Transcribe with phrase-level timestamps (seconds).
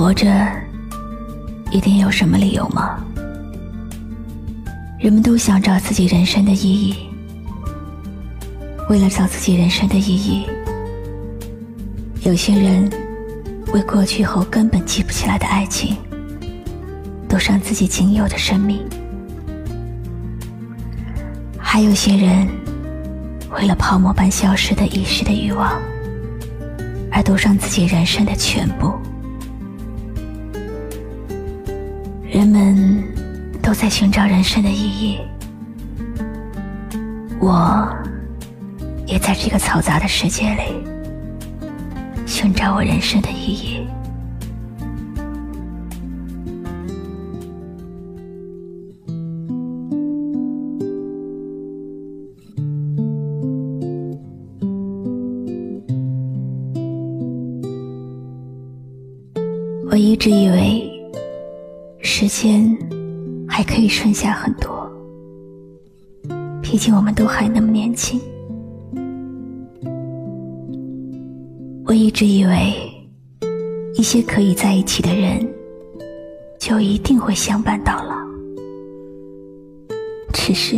[0.00, 0.26] 活着，
[1.70, 2.98] 一定有什么理由吗？
[4.98, 6.96] 人们都想找自己人生的意义。
[8.88, 10.46] 为了找自己人生的意义，
[12.22, 12.90] 有些人
[13.74, 15.94] 为过去后根本记不起来的爱情，
[17.28, 18.78] 赌上自己仅有的生命；
[21.58, 22.48] 还有些人
[23.50, 25.78] 为了泡沫般消失的一时的欲望，
[27.12, 28.98] 而赌上自己人生的全部。
[32.32, 33.02] 人们
[33.60, 35.18] 都在寻找人生的意义，
[37.40, 37.92] 我
[39.04, 40.80] 也在这个嘈杂的世界里
[42.24, 43.84] 寻找我人生的意义。
[66.70, 68.20] 毕竟我们都还那么年轻。
[71.84, 72.72] 我一直以为，
[73.94, 75.44] 一些可以在一起的人，
[76.60, 78.14] 就一定会相伴到老。
[80.32, 80.76] 只是，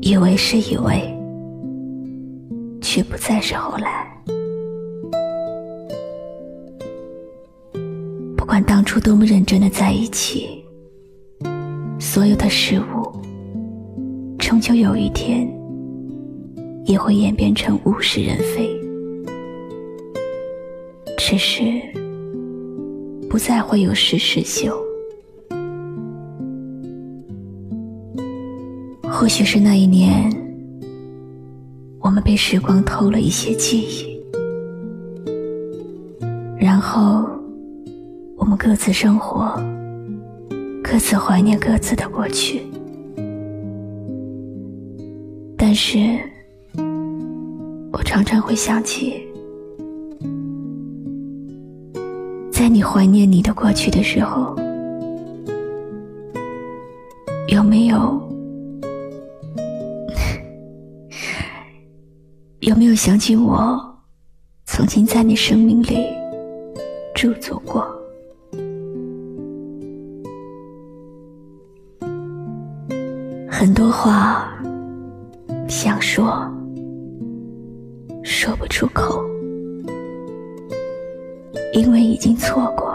[0.00, 1.02] 以为是以为，
[2.80, 4.06] 却不再是后来。
[8.36, 10.64] 不管当初多么认真的在一起，
[11.98, 12.99] 所有的事物，
[14.50, 15.48] 终究有一天
[16.84, 18.68] 也会演变成物是人非。
[21.16, 21.62] 只是
[23.28, 24.76] 不再会有事事休。
[29.08, 30.28] 或许是那一年，
[32.00, 34.20] 我们被时光偷了一些记忆，
[36.58, 37.24] 然后。
[38.36, 39.54] 我们各自生活，
[40.82, 42.62] 各自怀念各自的过去。
[45.70, 46.18] 但是，
[47.92, 49.24] 我常常会想起，
[52.50, 54.56] 在你怀念你的过去的时候，
[57.46, 57.98] 有没有
[62.62, 63.80] 有没有想起我
[64.64, 66.04] 曾经在你生命里
[67.14, 67.86] 驻足过？
[73.48, 74.49] 很多话
[75.70, 76.42] 想说，
[78.24, 79.24] 说不出口，
[81.72, 82.88] 因为已经错过；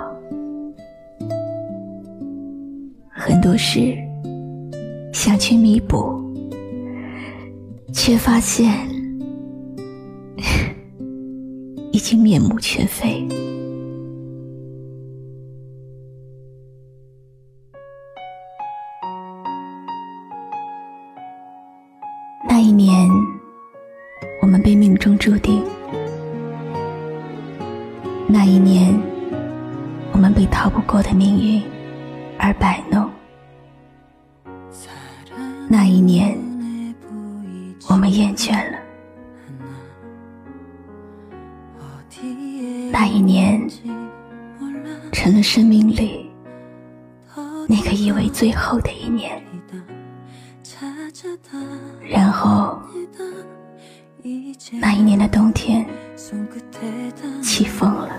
[3.09, 3.95] 很多事
[5.13, 6.21] 想去弥补，
[7.93, 8.69] 却发现
[11.93, 13.25] 已经面目全非。
[22.75, 23.09] 年，
[24.41, 25.63] 我们被命中注定；
[28.27, 28.93] 那一年，
[30.11, 31.63] 我们被逃不过的命运
[32.37, 33.07] 而摆弄；
[35.69, 36.37] 那一年，
[37.89, 38.77] 我们厌倦了；
[42.91, 43.65] 那一年，
[45.13, 46.29] 成了生命里
[47.69, 49.41] 那个以为最后的一年。
[52.15, 52.79] 然后，
[54.79, 55.85] 那一年的冬天
[57.43, 58.09] 起风了。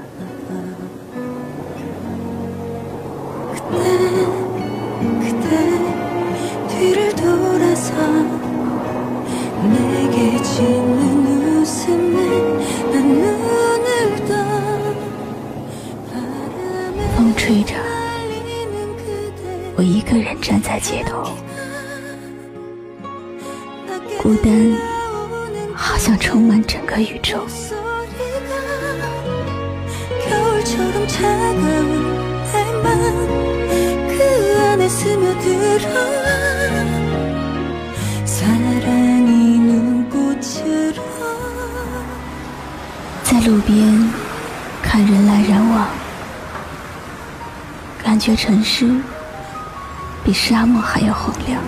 [25.74, 27.46] 好像充满整个宇宙。
[43.22, 44.10] 在路边
[44.82, 45.88] 看人来人往，
[48.02, 48.88] 感觉城市
[50.24, 51.60] 比沙漠还要洪亮。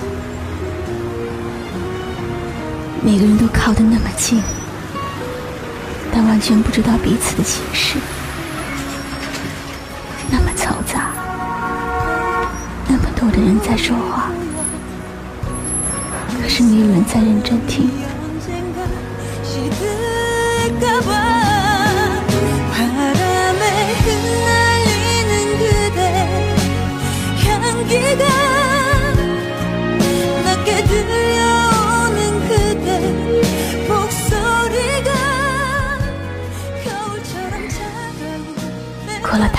[3.10, 4.38] 每个人都靠得那么近，
[6.12, 7.98] 但完全不知道彼此的心事。
[10.30, 11.08] 那么嘈杂，
[12.86, 14.30] 那么多的人在说话，
[16.42, 17.88] 可是没有人在认真听。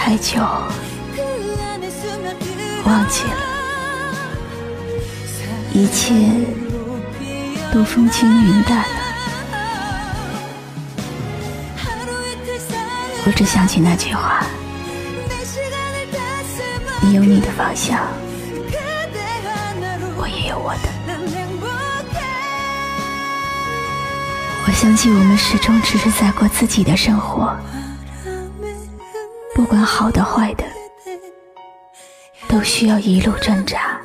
[0.10, 0.42] 太久，
[2.84, 3.38] 忘记了，
[5.72, 6.16] 一切
[7.72, 8.86] 都风轻云淡了。
[13.24, 14.44] 我只想起那句话：
[17.02, 18.00] 你有你的方向，
[20.18, 20.90] 我也有我的。
[24.66, 27.56] 我相信我们始终只是在过自己的生活。
[29.80, 30.64] 好的坏的，
[32.48, 33.99] 都需要一路挣扎。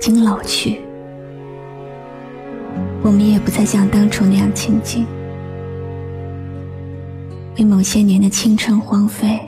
[0.00, 0.80] 经老去，
[3.02, 5.06] 我们也不再像当初那样亲近。
[7.58, 9.38] 为某些年的青春荒废，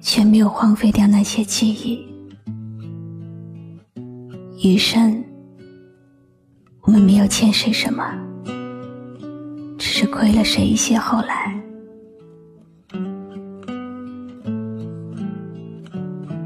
[0.00, 2.04] 却没有荒废掉那些记忆。
[4.60, 5.22] 余生，
[6.82, 8.04] 我们没有欠谁什么，
[9.78, 11.54] 只是亏了谁一些后来。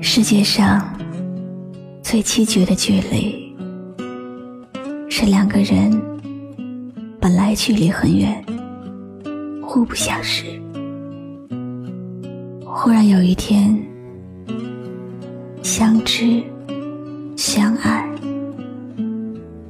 [0.02, 0.97] 世界上
[2.10, 3.54] 最凄绝的距离，
[5.10, 5.90] 是两个人
[7.20, 8.42] 本来距离很远，
[9.62, 10.46] 互不相识，
[12.64, 13.78] 忽然有一天
[15.62, 16.42] 相知
[17.36, 18.10] 相爱，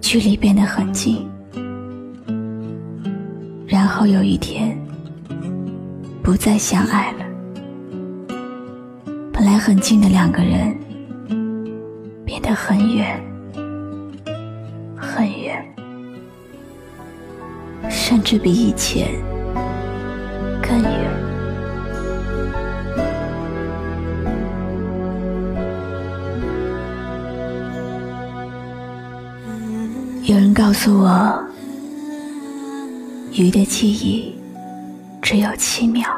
[0.01, 1.29] 距离变得很近，
[3.67, 4.79] 然后有一天
[6.23, 7.25] 不再相爱了。
[9.33, 10.73] 本来很近的两个人，
[12.49, 13.23] 得很远，
[14.97, 15.63] 很远，
[17.91, 19.07] 甚至比以前
[20.63, 21.11] 更远。
[30.23, 31.45] 有人告诉我，
[33.31, 34.35] 鱼的记忆
[35.21, 36.09] 只有七秒。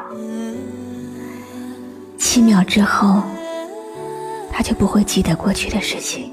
[2.17, 3.21] 七秒之后，
[4.51, 6.31] 他就不会记得过去的事情，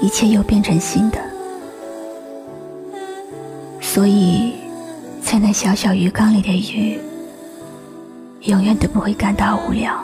[0.00, 1.18] 一切又变成新的。
[3.80, 4.54] 所以，
[5.22, 6.98] 在那小小鱼缸里的鱼，
[8.42, 9.94] 永远都不会感到无聊。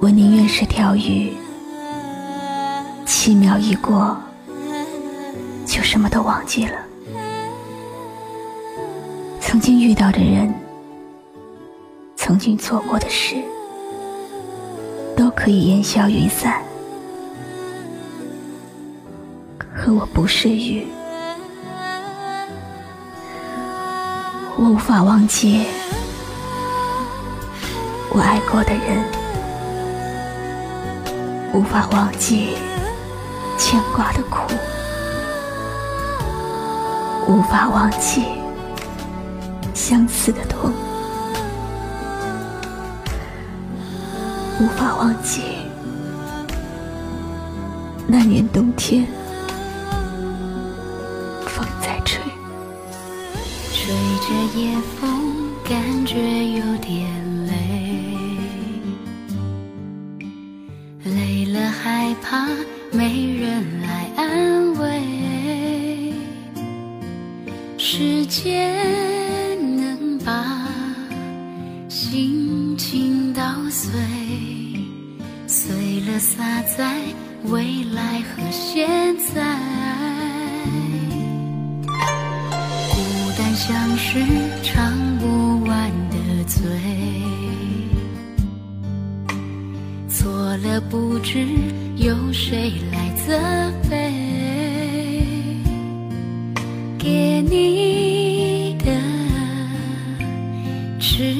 [0.00, 1.32] 我宁愿是条鱼，
[3.04, 4.16] 七秒一过，
[5.66, 6.72] 就什么都忘记了。
[9.40, 10.52] 曾经遇到的人，
[12.22, 13.34] 曾经做过的事，
[15.16, 16.62] 都可以烟消云散。
[19.74, 20.86] 可我不是鱼，
[24.58, 25.64] 我无法忘记
[28.10, 29.02] 我爱过的人，
[31.54, 32.50] 无法忘记
[33.56, 34.42] 牵挂的苦，
[37.26, 38.24] 无法忘记。
[39.72, 40.70] 相思的痛，
[44.60, 45.40] 无法忘记
[48.06, 49.06] 那年冬天，
[51.46, 52.22] 风在吹，
[53.72, 55.08] 吹着夜风，
[55.64, 57.08] 感觉有点
[57.46, 57.54] 累。
[61.04, 62.46] 累了害怕
[62.92, 66.12] 没人来安慰。
[67.78, 68.76] 时间
[77.44, 79.58] 未来和现在。
[82.90, 82.96] 孤
[83.36, 84.20] 单像是
[84.62, 86.16] 唱不完的
[86.46, 86.60] 醉，
[90.08, 91.46] 错了不知
[91.96, 93.36] 有谁来责
[93.90, 94.12] 备。
[96.98, 98.90] 给你的
[101.00, 101.34] 痴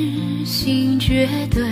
[0.45, 1.63] 心绝对，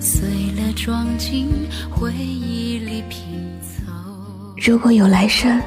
[0.00, 0.39] 碎了
[0.82, 3.92] 装进回忆里拼凑。
[4.56, 5.60] 如果有来生，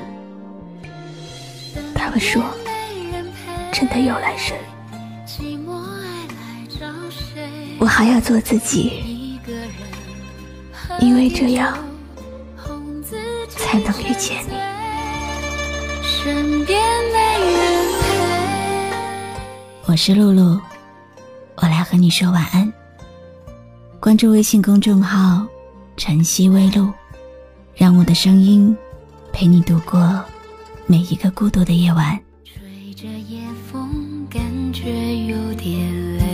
[1.94, 2.44] 他们说
[3.72, 4.58] 真的有来生，
[7.78, 9.40] 我还要做自己，
[11.00, 11.78] 因为这样
[13.50, 14.54] 才能遇见你。
[16.02, 16.82] 身边
[17.14, 18.08] 没人陪。
[19.86, 20.60] 我是露露，
[21.58, 22.74] 我来和你说晚安。
[24.04, 25.48] 关注微信公众号
[25.96, 26.92] “晨曦微露”，
[27.74, 28.76] 让我的声音
[29.32, 30.22] 陪你度过
[30.86, 32.20] 每一个孤独的夜晚。
[32.44, 33.40] 吹着夜
[33.72, 34.42] 风，感
[34.74, 36.26] 觉有点累，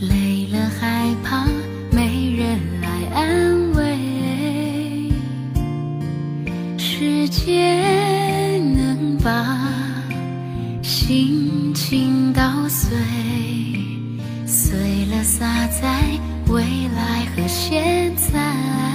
[0.00, 1.44] 累了害怕
[1.90, 5.10] 没人来安慰。
[6.78, 9.74] 时间能把
[10.84, 12.96] 心情捣碎，
[14.70, 16.00] 碎了洒在
[16.46, 16.62] 未
[16.94, 18.89] 来和现在。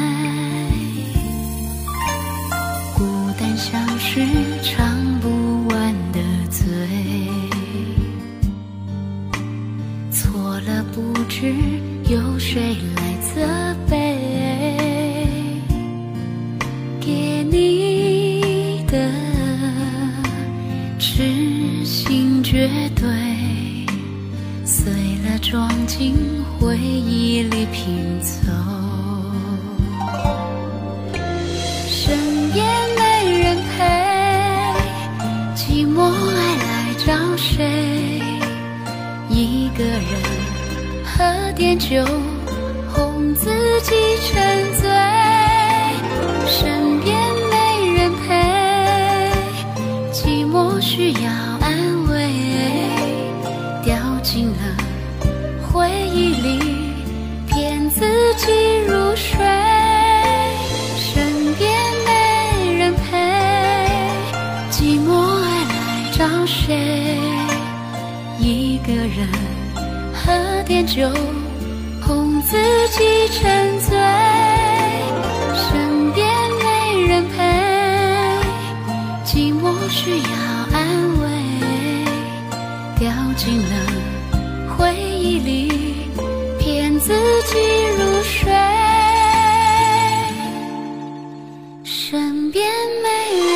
[41.18, 42.04] 喝点酒，
[42.94, 43.50] 哄自
[43.84, 43.96] 己
[44.28, 44.90] 沉醉。
[46.46, 47.16] 身边
[47.50, 47.56] 没
[47.94, 48.34] 人陪，
[50.12, 51.32] 寂寞需要
[51.62, 52.30] 安慰，
[53.82, 54.60] 掉进了
[55.72, 56.60] 回忆里，
[57.48, 58.02] 骗自
[58.36, 59.38] 己入睡。
[60.98, 61.72] 身边
[62.06, 63.18] 没人陪，
[64.70, 65.08] 寂寞
[65.42, 67.18] 爱来找谁？
[68.38, 69.30] 一个人
[70.26, 71.08] 喝点酒
[72.02, 72.58] 哄自
[72.90, 73.96] 己沉醉
[75.54, 76.28] 身边
[76.64, 77.44] 没人陪
[79.24, 80.28] 寂寞需要
[80.74, 81.26] 安慰。
[82.98, 83.76] 掉进了
[84.76, 85.70] 回忆里
[86.58, 87.14] 骗自
[87.44, 87.60] 己
[87.98, 88.52] 入睡。
[91.84, 92.66] 身边
[93.04, 93.10] 没
[93.54, 93.55] 人